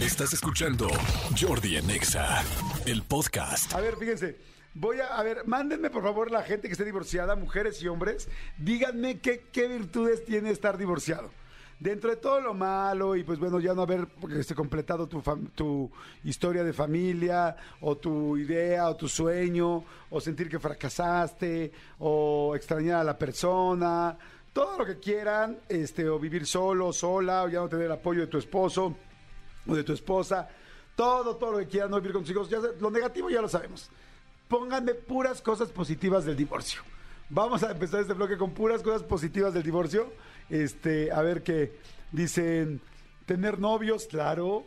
[0.00, 0.88] Estás escuchando
[1.38, 2.42] Jordi en Exa,
[2.86, 3.74] el podcast.
[3.74, 4.38] A ver, fíjense.
[4.72, 8.26] Voy a, a ver, mándenme por favor la gente que esté divorciada, mujeres y hombres,
[8.56, 11.30] díganme qué, virtudes tiene estar divorciado.
[11.78, 15.22] Dentro de todo lo malo y pues bueno, ya no haber este, completado tu,
[15.54, 15.90] tu
[16.24, 23.00] historia de familia o tu idea o tu sueño o sentir que fracasaste o extrañar
[23.00, 24.16] a la persona,
[24.54, 28.22] todo lo que quieran, este, o vivir solo, sola, o ya no tener el apoyo
[28.22, 28.96] de tu esposo
[29.66, 30.48] o de tu esposa,
[30.96, 33.48] todo, todo lo que quieran, no vivir con tus hijos, ya, lo negativo ya lo
[33.48, 33.90] sabemos.
[34.48, 36.82] Pónganme puras cosas positivas del divorcio.
[37.28, 40.12] Vamos a empezar este bloque con puras cosas positivas del divorcio.
[40.48, 41.78] Este, a ver qué
[42.10, 42.80] dicen,
[43.26, 44.64] tener novios, claro,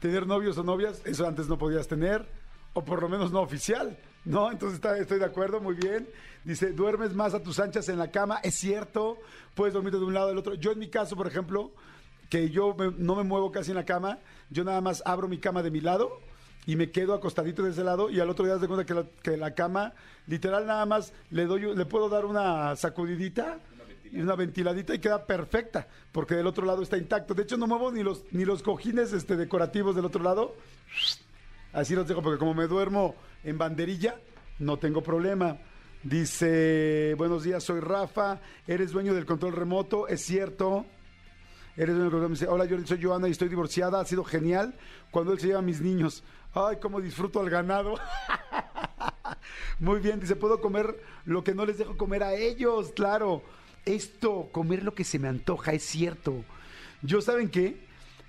[0.00, 2.26] tener novios o novias, eso antes no podías tener,
[2.72, 4.50] o por lo menos no oficial, ¿no?
[4.50, 6.08] Entonces está- estoy de acuerdo, muy bien.
[6.44, 9.18] Dice, duermes más a tus anchas en la cama, es cierto,
[9.54, 10.54] puedes dormir de un lado al otro.
[10.54, 11.70] Yo en mi caso, por ejemplo,
[12.28, 14.18] que yo me- no me muevo casi en la cama,
[14.50, 16.10] yo nada más abro mi cama de mi lado
[16.66, 18.94] y me quedo acostadito de ese lado y al otro día das de cuenta que
[18.94, 19.92] la, que la cama,
[20.26, 23.58] literal nada más le doy, le puedo dar una sacudidita
[24.10, 27.34] y una ventiladita y queda perfecta, porque del otro lado está intacto.
[27.34, 30.54] De hecho no muevo ni los, ni los cojines este, decorativos del otro lado,
[31.72, 34.16] así los dejo, porque como me duermo en banderilla,
[34.58, 35.58] no tengo problema.
[36.02, 40.86] Dice, buenos días, soy Rafa, eres dueño del control remoto, es cierto.
[41.76, 44.74] Eres del control, me dice, hola Jordi, soy Joana y estoy divorciada, ha sido genial
[45.10, 46.24] cuando él se lleva a mis niños.
[46.54, 47.96] Ay, cómo disfruto al ganado.
[49.78, 53.42] Muy bien, dice, puedo comer lo que no les dejo comer a ellos, claro.
[53.84, 56.44] Esto, comer lo que se me antoja, es cierto.
[57.02, 57.84] Yo, ¿saben qué?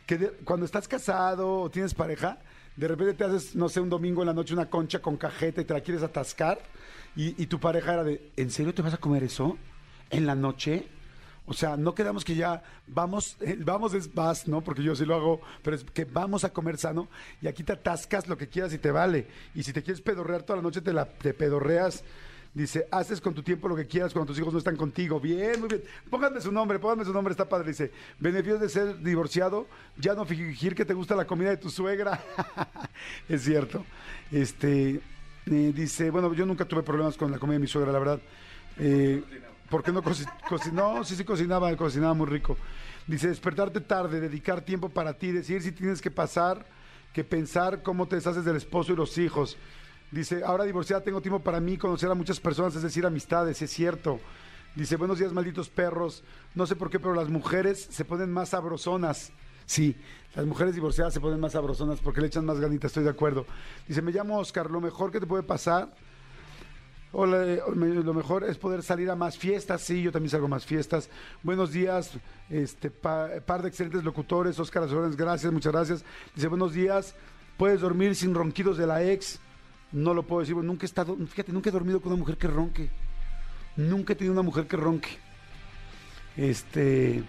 [0.05, 2.39] Que cuando estás casado o tienes pareja,
[2.75, 5.61] de repente te haces, no sé, un domingo en la noche una concha con cajeta
[5.61, 6.59] y te la quieres atascar
[7.15, 9.57] y tu pareja era de, ¿en serio te vas a comer eso?
[10.11, 10.87] ¿En la noche?
[11.49, 14.61] O sea, no quedamos que ya vamos, eh, vamos es vas, ¿no?
[14.61, 17.07] Porque yo sí lo hago, pero es que vamos a comer sano
[17.41, 19.27] y aquí te atascas lo que quieras y te vale.
[19.55, 22.03] Y si te quieres pedorrear toda la noche, te la te pedorreas.
[22.53, 25.21] Dice, haces con tu tiempo lo que quieras cuando tus hijos no están contigo.
[25.21, 25.83] Bien, muy bien.
[26.09, 27.69] Pónganme su nombre, pónganme su nombre, está padre.
[27.69, 31.69] Dice, beneficios de ser divorciado, ya no fingir que te gusta la comida de tu
[31.69, 32.21] suegra.
[33.29, 33.85] es cierto.
[34.31, 34.99] Este,
[35.45, 38.19] eh, dice, bueno, yo nunca tuve problemas con la comida de mi suegra, la verdad.
[38.79, 39.23] Eh,
[39.69, 41.03] ¿Por qué no cocinó?
[41.03, 42.57] Sí, sí cocinaba, cocinaba muy rico.
[43.05, 46.65] Dice, despertarte tarde, dedicar tiempo para ti, decir si tienes que pasar,
[47.13, 49.57] que pensar cómo te deshaces del esposo y los hijos.
[50.11, 53.71] Dice, ahora divorciada tengo tiempo para mí, conocer a muchas personas, es decir, amistades, es
[53.71, 54.21] cierto.
[54.75, 56.23] Dice, buenos días, malditos perros.
[56.55, 59.33] No sé por qué, pero las mujeres se ponen más sabrosonas.
[59.65, 59.97] Sí,
[60.33, 63.45] las mujeres divorciadas se ponen más sabrosonas porque le echan más ganitas, estoy de acuerdo.
[63.85, 65.93] Dice, me llamo Oscar, lo mejor que te puede pasar
[67.13, 69.81] Hola, eh, lo mejor es poder salir a más fiestas.
[69.81, 71.09] Sí, yo también salgo a más fiestas.
[71.41, 72.11] Buenos días,
[72.49, 74.59] este pa- par de excelentes locutores.
[74.59, 76.05] Oscar Azores, gracias, muchas gracias.
[76.35, 77.15] Dice, buenos días.
[77.57, 79.39] Puedes dormir sin ronquidos de la ex.
[79.91, 80.55] No lo puedo decir.
[80.57, 82.89] nunca he estado, fíjate, nunca he dormido con una mujer que ronque.
[83.77, 85.17] Nunca he tenido una mujer que ronque.
[86.35, 87.23] Este.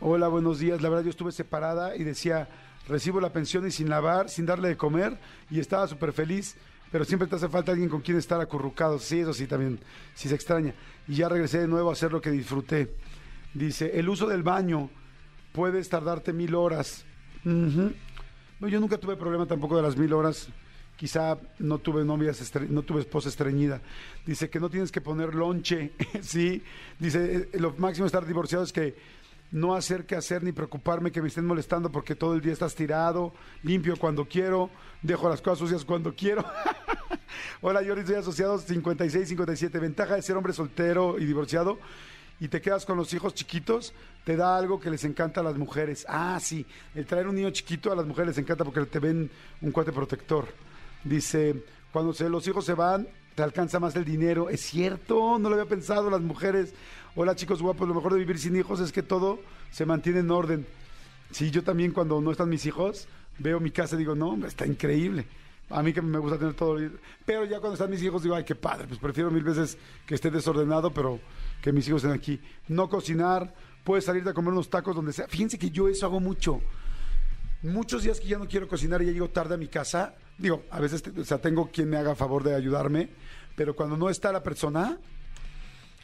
[0.00, 0.80] Hola, buenos días.
[0.82, 2.48] La verdad, yo estuve separada y decía,
[2.88, 5.18] recibo la pensión y sin lavar, sin darle de comer,
[5.50, 6.56] y estaba súper feliz,
[6.90, 8.98] pero siempre te hace falta alguien con quien estar acurrucado.
[8.98, 9.78] Sí, eso sí, también,
[10.14, 10.74] sí se extraña.
[11.08, 12.94] Y ya regresé de nuevo a hacer lo que disfruté.
[13.54, 14.90] Dice, el uso del baño
[15.52, 17.04] puedes tardarte mil horas.
[17.44, 20.48] No, yo nunca tuve problema tampoco de las mil horas.
[20.96, 23.80] Quizá no tuve novias, no tuve esposa estreñida.
[24.24, 25.92] Dice que no tienes que poner lonche.
[26.20, 26.62] sí.
[26.98, 28.94] Dice, eh, lo máximo de estar divorciado es que
[29.52, 32.74] no hacer que hacer ni preocuparme que me estén molestando porque todo el día estás
[32.74, 33.32] tirado,
[33.62, 34.70] limpio cuando quiero,
[35.02, 36.44] dejo las cosas sucias cuando quiero.
[37.60, 39.78] Hola, Jordi, soy asociado 56-57.
[39.78, 41.78] Ventaja de ser hombre soltero y divorciado
[42.40, 43.94] y te quedas con los hijos chiquitos,
[44.24, 46.04] te da algo que les encanta a las mujeres.
[46.08, 49.30] Ah, sí, el traer un niño chiquito a las mujeres les encanta porque te ven
[49.60, 50.48] un cuate protector.
[51.04, 51.62] Dice,
[51.92, 54.48] cuando se, los hijos se van, te alcanza más el dinero.
[54.48, 56.74] Es cierto, no lo había pensado las mujeres.
[57.14, 59.40] Hola chicos guapos, lo mejor de vivir sin hijos es que todo
[59.70, 60.66] se mantiene en orden.
[61.30, 63.08] Sí, yo también cuando no están mis hijos,
[63.38, 65.26] veo mi casa y digo, no, está increíble.
[65.70, 66.78] A mí que me gusta tener todo.
[67.24, 70.14] Pero ya cuando están mis hijos digo, ay, qué padre, pues prefiero mil veces que
[70.14, 71.18] esté desordenado, pero
[71.62, 72.40] que mis hijos estén aquí.
[72.68, 75.26] No cocinar, puedes salirte a comer unos tacos donde sea.
[75.28, 76.60] Fíjense que yo eso hago mucho.
[77.62, 80.64] muchos días que ya no quiero cocinar y ya llego tarde a mi casa, digo,
[80.70, 83.08] a veces o sea, tengo quien me haga favor de ayudarme,
[83.54, 84.98] pero cuando no está la persona,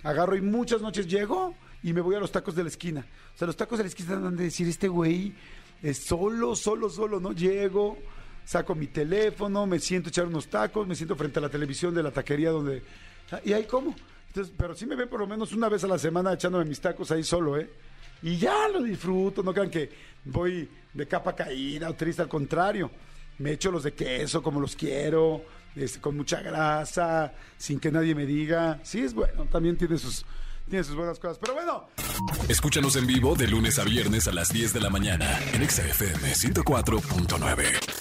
[0.03, 3.07] agarro y muchas noches llego y me voy a los tacos de la esquina.
[3.35, 5.35] O sea, los tacos de la esquina dan de decir, este güey
[5.83, 7.33] es solo, solo, solo, ¿no?
[7.33, 7.99] Llego,
[8.45, 11.95] saco mi teléfono, me siento a echar unos tacos, me siento frente a la televisión
[11.95, 12.83] de la taquería donde...
[13.45, 13.95] Y ahí como.
[14.29, 16.81] Entonces, pero sí me ven por lo menos una vez a la semana echándome mis
[16.81, 17.71] tacos ahí solo, ¿eh?
[18.23, 19.91] Y ya lo disfruto, no crean que
[20.25, 22.91] voy de capa caída o triste, al contrario.
[23.39, 25.45] Me echo los de queso como los quiero,
[26.01, 28.81] con mucha grasa, sin que nadie me diga.
[28.83, 30.25] Sí, es bueno, también tiene sus,
[30.69, 31.39] tiene sus buenas cosas.
[31.39, 31.89] Pero bueno.
[32.49, 36.33] Escúchanos en vivo de lunes a viernes a las 10 de la mañana en XFM
[36.33, 37.98] 104.9.